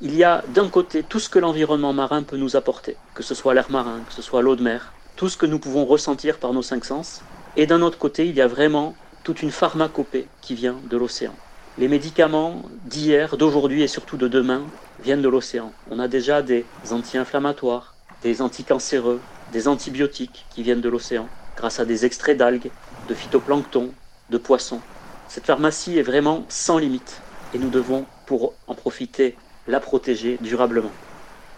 Il 0.00 0.14
y 0.14 0.22
a 0.22 0.44
d'un 0.54 0.68
côté 0.68 1.02
tout 1.02 1.18
ce 1.18 1.28
que 1.28 1.40
l'environnement 1.40 1.92
marin 1.92 2.22
peut 2.22 2.36
nous 2.36 2.54
apporter, 2.54 2.96
que 3.14 3.24
ce 3.24 3.34
soit 3.34 3.54
l'air 3.54 3.70
marin, 3.70 4.00
que 4.06 4.12
ce 4.12 4.22
soit 4.22 4.42
l'eau 4.42 4.54
de 4.54 4.62
mer, 4.62 4.92
tout 5.16 5.28
ce 5.28 5.36
que 5.36 5.46
nous 5.46 5.58
pouvons 5.58 5.84
ressentir 5.84 6.38
par 6.38 6.52
nos 6.52 6.62
cinq 6.62 6.84
sens, 6.84 7.22
et 7.56 7.66
d'un 7.66 7.82
autre 7.82 7.98
côté 7.98 8.28
il 8.28 8.36
y 8.36 8.40
a 8.40 8.46
vraiment 8.46 8.94
toute 9.28 9.42
une 9.42 9.50
pharmacopée 9.50 10.32
qui 10.40 10.54
vient 10.54 10.80
de 10.86 10.96
l'océan. 10.96 11.38
Les 11.76 11.86
médicaments 11.86 12.70
d'hier, 12.72 13.36
d'aujourd'hui 13.36 13.82
et 13.82 13.86
surtout 13.86 14.16
de 14.16 14.26
demain 14.26 14.72
viennent 14.98 15.20
de 15.20 15.28
l'océan. 15.28 15.74
On 15.90 15.98
a 15.98 16.08
déjà 16.08 16.40
des 16.40 16.72
anti-inflammatoires, 16.88 17.98
des 18.22 18.40
anticancéreux, 18.40 19.28
des 19.50 19.68
antibiotiques 19.68 20.46
qui 20.48 20.62
viennent 20.62 20.80
de 20.80 20.88
l'océan, 20.88 21.30
grâce 21.56 21.78
à 21.78 21.84
des 21.84 22.06
extraits 22.06 22.38
d'algues, 22.38 22.72
de 23.04 23.12
phytoplancton, 23.12 23.94
de 24.30 24.38
poissons. 24.38 24.82
Cette 25.26 25.44
pharmacie 25.44 25.98
est 25.98 26.02
vraiment 26.02 26.46
sans 26.48 26.78
limite 26.78 27.26
et 27.52 27.58
nous 27.58 27.68
devons, 27.68 28.08
pour 28.24 28.56
en 28.66 28.74
profiter, 28.74 29.42
la 29.66 29.80
protéger 29.80 30.38
durablement. 30.38 30.96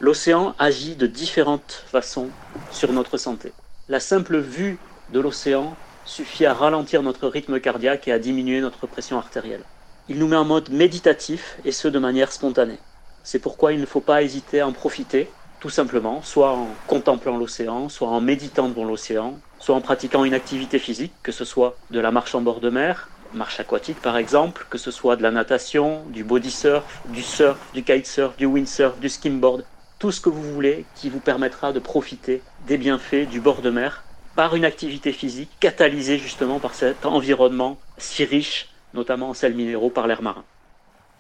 L'océan 0.01 0.57
agit 0.59 0.97
de 0.97 1.07
différentes 1.07 1.85
façons 1.87 2.35
sur 2.69 2.93
notre 2.93 3.17
santé. 3.17 3.55
La 3.87 4.01
simple 4.01 4.39
vue 4.41 4.83
de 5.09 5.21
l'océan 5.21 5.79
suffit 6.05 6.47
à 6.47 6.55
ralentir 6.55 7.03
notre 7.03 7.29
rythme 7.29 7.61
cardiaque 7.61 8.09
et 8.09 8.13
à 8.13 8.19
diminuer 8.19 8.61
notre 8.61 8.87
pression 8.87 9.19
artérielle. 9.19 9.67
Il 10.09 10.19
nous 10.19 10.29
met 10.29 10.37
en 10.37 10.45
mode 10.45 10.71
méditatif 10.71 11.61
et 11.65 11.73
ce 11.73 11.89
de 11.89 11.99
manière 11.99 12.33
spontanée. 12.33 12.81
C'est 13.23 13.39
pourquoi 13.39 13.73
il 13.73 13.81
ne 13.81 13.87
faut 13.87 14.01
pas 14.01 14.23
hésiter 14.23 14.61
à 14.61 14.67
en 14.67 14.73
profiter, 14.73 15.39
tout 15.61 15.71
simplement, 15.71 16.23
soit 16.23 16.53
en 16.53 16.81
contemplant 16.87 17.37
l'océan, 17.37 17.89
soit 17.89 18.09
en 18.09 18.21
méditant 18.21 18.69
devant 18.69 18.85
l'océan, 18.85 19.43
soit 19.59 19.75
en 19.75 19.81
pratiquant 19.81 20.25
une 20.25 20.35
activité 20.35 20.79
physique, 20.79 21.21
que 21.23 21.33
ce 21.33 21.45
soit 21.45 21.79
de 21.91 22.01
la 22.01 22.11
marche 22.11 22.35
en 22.35 22.41
bord 22.41 22.61
de 22.61 22.71
mer, 22.71 23.13
marche 23.33 23.61
aquatique 23.61 24.01
par 24.01 24.17
exemple, 24.17 24.67
que 24.71 24.79
ce 24.79 24.91
soit 24.91 25.17
de 25.17 25.23
la 25.23 25.31
natation, 25.31 26.07
du 26.07 26.25
body 26.25 26.51
surf, 26.51 27.03
du 27.05 27.23
surf, 27.23 27.71
du 27.73 27.85
kitesurf, 27.85 28.37
du 28.37 28.47
windsurf, 28.47 28.99
du 28.99 29.09
skimboard, 29.09 29.67
tout 29.99 30.13
ce 30.13 30.21
que 30.21 30.31
vous 30.31 30.43
voulez 30.43 30.91
qui 30.95 31.11
vous 31.11 31.21
permettra 31.21 31.73
de 31.73 31.79
profiter 31.79 32.49
des 32.59 32.79
bienfaits 32.79 33.29
du 33.29 33.41
bord 33.41 33.63
de 33.63 33.71
mer 33.71 34.07
par 34.41 34.57
une 34.57 34.65
activité 34.65 35.13
physique 35.13 35.51
catalysée 35.61 36.17
justement 36.17 36.61
par 36.61 36.73
cet 36.73 37.05
environnement 37.05 37.77
si 37.99 38.25
riche, 38.25 38.71
notamment 38.95 39.29
en 39.29 39.35
sels 39.35 39.55
minéraux 39.55 39.91
par 39.91 40.07
l'air 40.07 40.23
marin. 40.23 40.47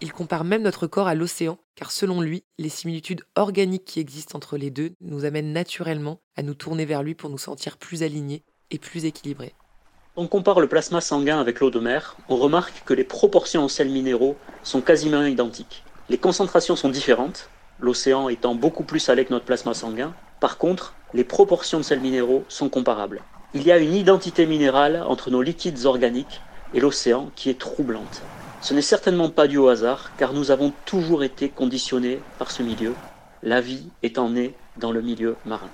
Il 0.00 0.10
compare 0.10 0.42
même 0.42 0.62
notre 0.62 0.86
corps 0.86 1.06
à 1.06 1.14
l'océan, 1.14 1.58
car 1.74 1.90
selon 1.90 2.22
lui, 2.22 2.44
les 2.56 2.70
similitudes 2.70 3.20
organiques 3.36 3.84
qui 3.84 4.00
existent 4.00 4.38
entre 4.38 4.56
les 4.56 4.70
deux 4.70 4.92
nous 5.02 5.26
amènent 5.26 5.52
naturellement 5.52 6.22
à 6.34 6.42
nous 6.42 6.54
tourner 6.54 6.86
vers 6.86 7.02
lui 7.02 7.14
pour 7.14 7.28
nous 7.28 7.36
sentir 7.36 7.76
plus 7.76 8.02
alignés 8.02 8.42
et 8.70 8.78
plus 8.78 9.04
équilibrés. 9.04 9.52
On 10.16 10.26
compare 10.26 10.58
le 10.58 10.68
plasma 10.68 11.02
sanguin 11.02 11.42
avec 11.42 11.60
l'eau 11.60 11.70
de 11.70 11.78
mer, 11.78 12.16
on 12.30 12.36
remarque 12.36 12.84
que 12.86 12.94
les 12.94 13.04
proportions 13.04 13.64
en 13.64 13.68
sels 13.68 13.90
minéraux 13.90 14.38
sont 14.62 14.80
quasiment 14.80 15.26
identiques. 15.26 15.84
Les 16.08 16.16
concentrations 16.16 16.74
sont 16.74 16.88
différentes, 16.88 17.50
l'océan 17.80 18.30
étant 18.30 18.54
beaucoup 18.54 18.84
plus 18.84 19.00
salé 19.00 19.26
que 19.26 19.34
notre 19.34 19.44
plasma 19.44 19.74
sanguin. 19.74 20.14
Par 20.40 20.56
contre, 20.58 20.96
les 21.12 21.24
proportions 21.24 21.78
de 21.78 21.84
sels 21.84 22.00
minéraux 22.00 22.46
sont 22.48 22.70
comparables. 22.70 23.26
Il 23.52 23.62
y 23.62 23.72
a 23.72 23.78
une 23.78 23.94
identité 23.94 24.46
minérale 24.46 25.02
entre 25.06 25.30
nos 25.30 25.42
liquides 25.42 25.84
organiques 25.84 26.46
et 26.72 26.80
l'océan 26.80 27.30
qui 27.36 27.50
est 27.50 27.60
troublante. 27.60 28.30
Ce 28.58 28.74
n'est 28.74 28.82
certainement 28.82 29.30
pas 29.30 29.48
dû 29.48 29.58
au 29.58 29.68
hasard, 29.68 30.16
car 30.16 30.32
nous 30.32 30.50
avons 30.50 30.70
toujours 30.70 31.24
été 31.24 31.52
conditionnés 31.52 32.26
par 32.38 32.50
ce 32.50 32.62
milieu, 32.62 33.02
la 33.42 33.60
vie 33.60 33.92
étant 34.02 34.30
née 34.30 34.58
dans 34.76 34.92
le 34.92 35.02
milieu 35.02 35.40
marin. 35.44 35.72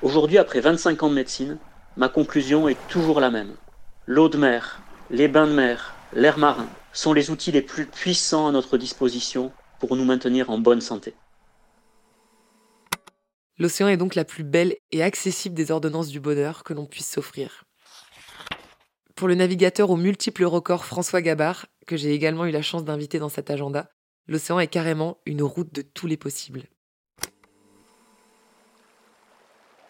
Aujourd'hui, 0.00 0.38
après 0.38 0.60
25 0.60 1.02
ans 1.02 1.10
de 1.10 1.14
médecine, 1.14 1.60
ma 1.96 2.08
conclusion 2.08 2.68
est 2.68 2.86
toujours 2.86 3.20
la 3.20 3.30
même. 3.30 3.56
L'eau 4.04 4.28
de 4.28 4.36
mer, 4.36 4.84
les 5.10 5.28
bains 5.28 5.46
de 5.46 5.52
mer, 5.52 6.02
l'air 6.12 6.38
marin 6.38 6.68
sont 6.92 7.12
les 7.12 7.30
outils 7.30 7.52
les 7.52 7.62
plus 7.62 7.86
puissants 7.88 8.48
à 8.48 8.52
notre 8.52 8.78
disposition 8.78 9.54
pour 9.78 9.96
nous 9.96 10.04
maintenir 10.04 10.50
en 10.50 10.58
bonne 10.58 10.80
santé. 10.80 11.21
L'océan 13.62 13.86
est 13.86 13.96
donc 13.96 14.16
la 14.16 14.24
plus 14.24 14.42
belle 14.42 14.74
et 14.90 15.04
accessible 15.04 15.54
des 15.54 15.70
ordonnances 15.70 16.08
du 16.08 16.18
bonheur 16.18 16.64
que 16.64 16.72
l'on 16.72 16.84
puisse 16.84 17.08
s'offrir. 17.08 17.62
Pour 19.14 19.28
le 19.28 19.36
navigateur 19.36 19.88
aux 19.90 19.96
multiples 19.96 20.44
records 20.46 20.84
François 20.84 21.22
Gabard, 21.22 21.66
que 21.86 21.96
j'ai 21.96 22.12
également 22.12 22.44
eu 22.44 22.50
la 22.50 22.60
chance 22.60 22.82
d'inviter 22.82 23.20
dans 23.20 23.28
cet 23.28 23.50
agenda, 23.50 23.88
l'océan 24.26 24.58
est 24.58 24.66
carrément 24.66 25.18
une 25.26 25.44
route 25.44 25.72
de 25.72 25.82
tous 25.82 26.08
les 26.08 26.16
possibles. 26.16 26.64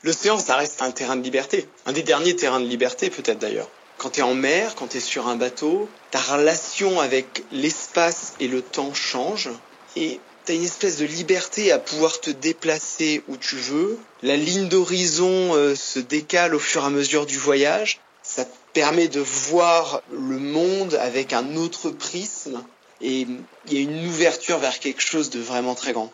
L'océan, 0.02 0.37
ça 0.37 0.57
reste 0.57 0.83
un 0.83 0.91
terrain 0.91 1.17
de 1.17 1.23
liberté. 1.23 1.67
Un 1.87 1.95
des 1.95 2.02
derniers 2.02 2.37
terrains 2.37 2.61
de 2.61 2.69
liberté, 2.69 3.09
peut-être 3.09 3.38
d'ailleurs. 3.38 3.71
Quand 3.97 4.11
tu 4.11 4.21
es 4.21 4.23
en 4.23 4.35
mer, 4.35 4.75
quand 4.75 4.88
tu 4.88 4.99
es 4.99 5.00
sur 5.00 5.29
un 5.29 5.37
bateau, 5.37 5.88
ta 6.11 6.21
relation 6.21 7.00
avec 7.00 7.43
l'espace 7.50 8.35
et 8.38 8.49
le 8.49 8.61
temps 8.61 8.93
change. 8.93 9.49
Et 9.97 10.21
tu 10.45 10.53
as 10.53 10.55
une 10.55 10.65
espèce 10.65 10.97
de 10.99 11.05
liberté 11.05 11.73
à 11.73 11.79
pouvoir 11.79 12.21
te 12.21 12.31
déplacer 12.31 13.23
où 13.29 13.37
tu 13.37 13.57
veux. 13.57 13.99
La 14.23 14.37
ligne 14.37 14.69
d'horizon 14.69 15.55
euh, 15.55 15.75
se 15.75 15.99
décale 15.99 16.55
au 16.55 16.59
fur 16.59 16.83
et 16.83 16.87
à 16.87 16.91
mesure 16.91 17.27
du 17.27 17.39
voyage. 17.39 18.01
Ça 18.23 18.47
permet 18.73 19.09
de 19.09 19.21
voir 19.21 20.03
le 20.13 20.39
monde 20.39 20.95
avec 20.95 21.33
un 21.33 21.57
autre 21.57 21.91
prisme. 21.91 22.63
Et 23.01 23.27
il 23.67 23.73
y 23.73 23.79
a 23.79 23.81
une 23.81 24.07
ouverture 24.07 24.59
vers 24.59 24.79
quelque 24.79 25.03
chose 25.03 25.31
de 25.31 25.41
vraiment 25.41 25.75
très 25.75 25.93
grand. 25.93 26.13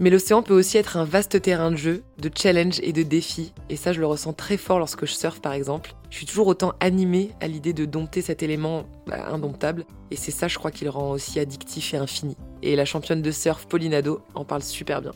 Mais 0.00 0.10
l'océan 0.10 0.42
peut 0.42 0.54
aussi 0.54 0.76
être 0.76 0.96
un 0.96 1.04
vaste 1.04 1.40
terrain 1.40 1.70
de 1.70 1.76
jeu, 1.76 2.02
de 2.18 2.28
challenge 2.34 2.80
et 2.82 2.92
de 2.92 3.04
défis, 3.04 3.52
et 3.70 3.76
ça 3.76 3.92
je 3.92 4.00
le 4.00 4.06
ressens 4.06 4.32
très 4.32 4.56
fort 4.56 4.80
lorsque 4.80 5.06
je 5.06 5.12
surfe 5.12 5.40
par 5.40 5.52
exemple. 5.52 5.94
Je 6.10 6.16
suis 6.16 6.26
toujours 6.26 6.48
autant 6.48 6.72
animée 6.80 7.30
à 7.40 7.46
l'idée 7.46 7.72
de 7.72 7.84
dompter 7.84 8.20
cet 8.20 8.42
élément 8.42 8.86
bah, 9.06 9.28
indomptable, 9.28 9.84
et 10.10 10.16
c'est 10.16 10.32
ça 10.32 10.48
je 10.48 10.58
crois 10.58 10.72
qui 10.72 10.82
le 10.82 10.90
rend 10.90 11.12
aussi 11.12 11.38
addictif 11.38 11.94
et 11.94 11.96
infini. 11.96 12.36
Et 12.62 12.74
la 12.74 12.84
championne 12.84 13.22
de 13.22 13.30
surf 13.30 13.66
Pauline 13.66 13.94
Ado 13.94 14.20
en 14.34 14.44
parle 14.44 14.64
super 14.64 15.00
bien. 15.00 15.12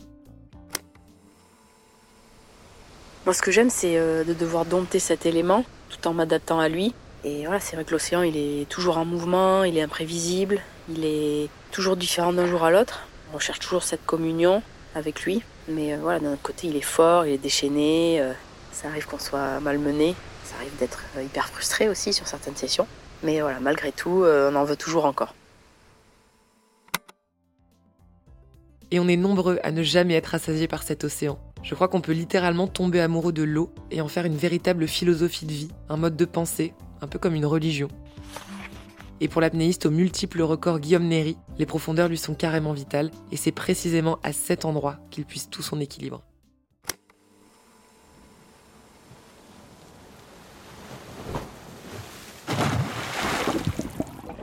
Moi 3.25 3.33
ce 3.33 3.41
que 3.41 3.51
j'aime 3.51 3.69
c'est 3.69 3.97
euh, 3.97 4.23
de 4.23 4.33
devoir 4.33 4.63
dompter 4.63 4.99
cet 4.99 5.25
élément 5.25 5.65
tout 5.89 6.07
en 6.07 6.13
m'adaptant 6.13 6.59
à 6.61 6.69
lui. 6.69 6.93
Et 7.25 7.43
voilà, 7.43 7.59
c'est 7.59 7.75
vrai 7.75 7.83
que 7.83 7.91
l'océan 7.91 8.21
il 8.21 8.37
est 8.37 8.69
toujours 8.69 8.97
en 8.97 9.03
mouvement, 9.03 9.65
il 9.65 9.77
est 9.77 9.81
imprévisible, 9.81 10.61
il 10.87 11.03
est 11.03 11.49
toujours 11.71 11.97
différent 11.97 12.31
d'un 12.31 12.45
jour 12.45 12.63
à 12.63 12.71
l'autre. 12.71 13.08
On 13.33 13.39
cherche 13.39 13.59
toujours 13.59 13.83
cette 13.83 14.05
communion 14.05 14.63
avec 14.95 15.23
lui. 15.23 15.43
Mais 15.67 15.93
euh, 15.93 15.97
voilà, 16.01 16.19
d'un 16.19 16.33
autre 16.33 16.41
côté, 16.41 16.67
il 16.67 16.75
est 16.75 16.81
fort, 16.81 17.25
il 17.25 17.33
est 17.33 17.37
déchaîné. 17.37 18.19
Euh, 18.21 18.33
ça 18.71 18.87
arrive 18.87 19.05
qu'on 19.05 19.19
soit 19.19 19.59
malmené. 19.59 20.15
Ça 20.43 20.55
arrive 20.55 20.75
d'être 20.79 21.03
euh, 21.17 21.23
hyper 21.23 21.47
frustré 21.49 21.89
aussi 21.89 22.11
sur 22.13 22.27
certaines 22.27 22.55
sessions. 22.55 22.87
Mais 23.21 23.41
voilà, 23.41 23.59
malgré 23.59 23.91
tout, 23.91 24.23
on 24.25 24.55
en 24.55 24.63
veut 24.63 24.77
toujours 24.77 25.03
encore. 25.03 25.35
Et 28.91 28.99
on 28.99 29.09
est 29.09 29.17
nombreux 29.17 29.59
à 29.61 29.71
ne 29.71 29.83
jamais 29.83 30.13
être 30.13 30.35
assasiés 30.35 30.69
par 30.69 30.83
cet 30.83 31.03
océan. 31.03 31.37
Je 31.61 31.75
crois 31.75 31.89
qu'on 31.89 31.99
peut 31.99 32.13
littéralement 32.13 32.67
tomber 32.67 33.01
amoureux 33.01 33.33
de 33.33 33.43
l'eau 33.43 33.73
et 33.91 33.99
en 33.99 34.07
faire 34.07 34.23
une 34.23 34.37
véritable 34.37 34.87
philosophie 34.87 35.45
de 35.45 35.51
vie, 35.51 35.69
un 35.89 35.97
mode 35.97 36.15
de 36.15 36.23
pensée, 36.23 36.73
un 37.01 37.07
peu 37.07 37.19
comme 37.19 37.35
une 37.35 37.45
religion. 37.45 37.89
Et 39.21 39.27
pour 39.27 39.41
l'apnéiste 39.41 39.85
aux 39.85 39.91
multiples 39.91 40.41
records 40.41 40.79
Guillaume 40.79 41.07
Néry, 41.07 41.37
les 41.57 41.65
profondeurs 41.65 42.07
lui 42.07 42.17
sont 42.17 42.35
carrément 42.35 42.71
vitales, 42.71 43.11
et 43.31 43.37
c'est 43.37 43.51
précisément 43.51 44.17
à 44.23 44.31
cet 44.31 44.63
endroit 44.63 44.97
qu'il 45.11 45.25
puise 45.25 45.49
tout 45.49 45.61
son 45.61 45.81
équilibre. 45.81 46.21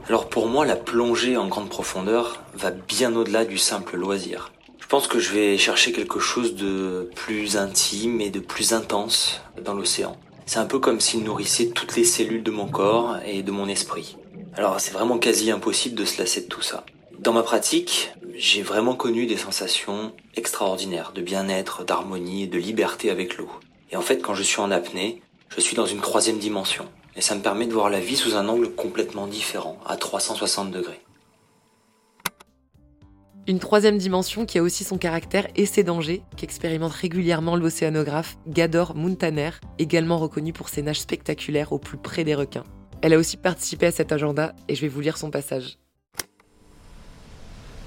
Alors 0.09 0.28
pour 0.28 0.47
moi, 0.47 0.64
la 0.66 0.76
plongée 0.76 1.37
en 1.37 1.49
grande 1.49 1.68
profondeur 1.68 2.45
va 2.54 2.71
bien 2.71 3.16
au-delà 3.16 3.45
du 3.45 3.59
simple 3.59 3.97
loisir. 3.97 4.52
Je 4.78 4.87
pense 4.87 5.09
que 5.09 5.18
je 5.18 5.33
vais 5.33 5.59
chercher 5.59 5.90
quelque 5.90 6.21
chose 6.21 6.54
de 6.54 7.11
plus 7.16 7.56
intime 7.56 8.21
et 8.21 8.30
de 8.30 8.38
plus 8.38 8.73
intense 8.73 9.40
dans 9.64 9.75
l'océan. 9.75 10.16
C'est 10.45 10.61
un 10.61 10.66
peu 10.66 10.78
comme 10.78 11.00
s'il 11.00 11.25
nourrissait 11.25 11.71
toutes 11.71 11.97
les 11.97 12.04
cellules 12.04 12.45
de 12.45 12.52
mon 12.52 12.68
corps 12.68 13.16
et 13.26 13.42
de 13.42 13.50
mon 13.50 13.66
esprit. 13.66 14.16
Alors 14.57 14.81
c'est 14.81 14.93
vraiment 14.93 15.19
quasi 15.19 15.51
impossible 15.51 15.95
de 15.95 16.07
se 16.07 16.19
lasser 16.19 16.41
de 16.41 16.47
tout 16.47 16.63
ça. 16.63 16.87
Dans 17.19 17.35
ma 17.35 17.43
pratique, 17.43 18.11
j'ai 18.35 18.63
vraiment 18.63 18.95
connu 18.95 19.27
des 19.27 19.37
sensations 19.37 20.13
extraordinaires 20.35 21.13
de 21.15 21.21
bien-être, 21.21 21.85
d'harmonie 21.85 22.45
et 22.45 22.47
de 22.47 22.57
liberté 22.57 23.11
avec 23.11 23.37
l'eau. 23.37 23.51
Et 23.91 23.97
en 23.97 24.01
fait, 24.01 24.23
quand 24.23 24.35
je 24.35 24.43
suis 24.43 24.61
en 24.61 24.71
apnée, 24.71 25.21
je 25.51 25.61
suis 25.61 25.77
dans 25.77 25.85
une 25.85 26.01
troisième 26.01 26.39
dimension. 26.39 26.87
Et 27.17 27.21
ça 27.21 27.35
me 27.35 27.43
permet 27.43 27.67
de 27.67 27.73
voir 27.73 27.91
la 27.91 28.01
vie 28.01 28.17
sous 28.17 28.35
un 28.35 28.49
angle 28.49 28.71
complètement 28.71 29.27
différent, 29.27 29.79
à 29.87 29.97
360 29.97 30.71
degrés. 30.71 31.01
Une 33.47 33.59
troisième 33.59 33.99
dimension 33.99 34.45
qui 34.47 34.59
a 34.59 34.63
aussi 34.63 34.85
son 34.85 34.99
caractère 34.99 35.47
et 35.55 35.67
ses 35.67 35.85
dangers, 35.85 36.23
qu'expérimente 36.37 36.93
régulièrement 36.93 37.57
l'océanographe 37.57 38.37
Gador 38.49 38.97
Muntaner, 38.97 39.51
également 39.79 40.19
reconnu 40.19 40.53
pour 40.53 40.71
ses 40.71 40.83
nages 40.83 41.01
spectaculaires 41.01 41.73
au 41.73 41.79
plus 41.79 41.99
près 41.99 42.25
des 42.25 42.35
requins. 42.35 42.65
Elle 43.03 43.15
a 43.15 43.19
aussi 43.19 43.37
participé 43.37 43.87
à 43.87 43.93
cet 43.93 44.12
agenda 44.12 44.55
et 44.69 44.75
je 44.75 44.81
vais 44.81 44.88
vous 44.88 45.00
lire 45.00 45.19
son 45.19 45.31
passage. 45.31 45.79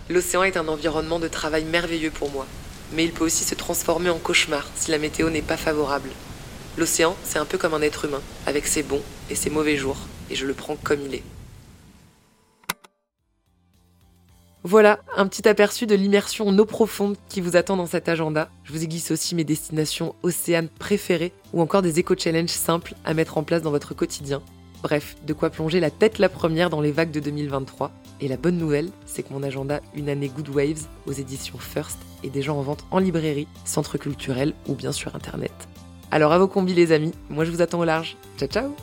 L'océan 0.10 0.44
est 0.44 0.58
un 0.58 0.68
environnement 0.68 1.20
de 1.20 1.28
travail 1.28 1.66
merveilleux 1.66 2.12
pour 2.12 2.32
moi, 2.32 2.48
mais 2.94 3.06
il 3.06 3.12
peut 3.12 3.26
aussi 3.26 3.44
se 3.44 3.56
transformer 3.56 4.10
en 4.10 4.18
cauchemar 4.18 4.68
si 4.76 4.92
la 4.92 4.98
météo 4.98 5.30
n'est 5.30 5.42
pas 5.42 5.58
favorable. 5.58 6.10
L'océan, 6.78 7.16
c'est 7.24 7.40
un 7.40 7.46
peu 7.46 7.58
comme 7.58 7.74
un 7.74 7.82
être 7.82 8.06
humain, 8.06 8.22
avec 8.46 8.66
ses 8.66 8.84
bons 8.84 9.04
et 9.30 9.36
ses 9.36 9.50
mauvais 9.50 9.76
jours, 9.76 9.98
et 10.30 10.36
je 10.36 10.46
le 10.46 10.54
prends 10.54 10.78
comme 10.78 11.02
il 11.02 11.16
est. 11.16 11.24
Voilà, 14.64 15.00
un 15.16 15.28
petit 15.28 15.48
aperçu 15.48 15.86
de 15.86 15.96
l'immersion 15.96 16.48
en 16.48 16.58
eau 16.58 16.66
profonde 16.66 17.16
qui 17.30 17.40
vous 17.40 17.56
attend 17.56 17.78
dans 17.78 17.86
cet 17.86 18.10
agenda. 18.10 18.50
Je 18.64 18.74
vous 18.74 18.84
ai 18.84 18.88
glissé 18.88 19.14
aussi 19.14 19.34
mes 19.36 19.44
destinations 19.44 20.16
océanes 20.22 20.68
préférées 20.68 21.34
ou 21.54 21.62
encore 21.62 21.82
des 21.82 22.00
éco-challenges 22.00 22.50
simples 22.50 22.94
à 23.06 23.14
mettre 23.14 23.38
en 23.38 23.44
place 23.44 23.62
dans 23.62 23.72
votre 23.72 23.94
quotidien. 23.94 24.42
Bref, 24.82 25.18
de 25.28 25.34
quoi 25.34 25.50
plonger 25.50 25.80
la 25.80 25.92
tête 25.92 26.20
la 26.20 26.30
première 26.30 26.70
dans 26.70 26.80
les 26.80 26.92
vagues 26.92 27.12
de 27.12 27.20
2023. 27.20 27.92
Et 28.22 28.28
la 28.28 28.38
bonne 28.38 28.58
nouvelle, 28.58 28.90
c'est 29.06 29.24
que 29.24 29.34
mon 29.34 29.44
agenda 29.44 29.82
Une 29.94 30.10
année 30.10 30.30
Good 30.30 30.50
Waves 30.50 30.88
aux 31.06 31.12
éditions 31.12 31.58
First 31.58 31.98
est 32.24 32.30
déjà 32.30 32.54
en 32.54 32.62
vente 32.62 32.86
en 32.92 33.00
librairie, 33.00 33.48
centre 33.66 33.98
culturel 33.98 34.54
ou 34.68 34.76
bien 34.76 34.92
sur 34.92 35.16
internet. 35.16 35.52
Alors 36.12 36.32
à 36.32 36.40
vos 36.40 36.48
combis 36.48 36.74
les 36.74 36.92
amis, 36.92 37.12
moi 37.30 37.46
je 37.46 37.52
vous 37.52 37.62
attends 37.62 37.80
au 37.80 37.86
large. 37.86 38.18
Ciao 38.38 38.48
ciao 38.48 38.76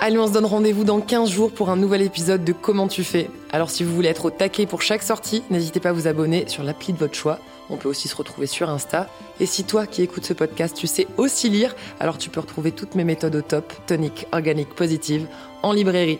Allez, 0.00 0.16
on 0.16 0.28
se 0.28 0.32
donne 0.32 0.46
rendez-vous 0.46 0.84
dans 0.84 1.00
15 1.00 1.28
jours 1.28 1.50
pour 1.50 1.70
un 1.70 1.76
nouvel 1.76 2.02
épisode 2.02 2.44
de 2.44 2.52
Comment 2.52 2.86
tu 2.86 3.02
fais? 3.02 3.28
Alors 3.50 3.68
si 3.68 3.82
vous 3.82 3.92
voulez 3.92 4.08
être 4.08 4.26
au 4.26 4.30
taquet 4.30 4.64
pour 4.64 4.80
chaque 4.80 5.02
sortie, 5.02 5.42
n'hésitez 5.50 5.80
pas 5.80 5.88
à 5.88 5.92
vous 5.92 6.06
abonner 6.06 6.46
sur 6.46 6.62
l'appli 6.62 6.92
de 6.92 6.98
votre 6.98 7.14
choix. 7.14 7.40
On 7.70 7.76
peut 7.76 7.88
aussi 7.88 8.08
se 8.08 8.16
retrouver 8.16 8.46
sur 8.46 8.70
Insta. 8.70 9.08
Et 9.40 9.46
si 9.46 9.64
toi 9.64 9.86
qui 9.86 10.02
écoutes 10.02 10.24
ce 10.24 10.32
podcast, 10.32 10.76
tu 10.76 10.86
sais 10.86 11.06
aussi 11.16 11.48
lire, 11.48 11.74
alors 12.00 12.18
tu 12.18 12.30
peux 12.30 12.40
retrouver 12.40 12.72
toutes 12.72 12.94
mes 12.94 13.04
méthodes 13.04 13.36
au 13.36 13.42
top, 13.42 13.72
tonique, 13.86 14.26
organique, 14.32 14.74
positive, 14.74 15.26
en 15.62 15.72
librairie. 15.72 16.18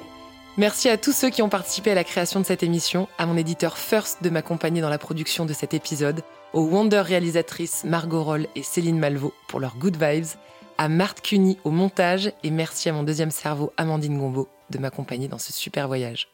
Merci 0.56 0.88
à 0.88 0.98
tous 0.98 1.12
ceux 1.12 1.30
qui 1.30 1.40
ont 1.40 1.48
participé 1.48 1.92
à 1.92 1.94
la 1.94 2.02
création 2.02 2.40
de 2.40 2.44
cette 2.44 2.64
émission, 2.64 3.06
à 3.16 3.26
mon 3.26 3.36
éditeur 3.36 3.78
First 3.78 4.22
de 4.22 4.30
m'accompagner 4.30 4.80
dans 4.80 4.88
la 4.88 4.98
production 4.98 5.46
de 5.46 5.52
cet 5.52 5.72
épisode, 5.72 6.22
aux 6.52 6.62
Wonder 6.62 7.00
réalisatrices 7.00 7.84
Margot 7.84 8.24
Roll 8.24 8.48
et 8.56 8.62
Céline 8.62 8.98
Malvaux 8.98 9.34
pour 9.46 9.60
leurs 9.60 9.76
good 9.76 9.96
vibes, 10.02 10.26
à 10.76 10.88
Marthe 10.88 11.22
Cuny 11.22 11.58
au 11.64 11.70
montage 11.70 12.32
et 12.42 12.50
merci 12.50 12.88
à 12.88 12.92
mon 12.92 13.02
deuxième 13.02 13.30
cerveau 13.30 13.72
Amandine 13.76 14.18
Gombeau 14.18 14.48
de 14.70 14.78
m'accompagner 14.78 15.28
dans 15.28 15.38
ce 15.38 15.52
super 15.52 15.86
voyage. 15.86 16.28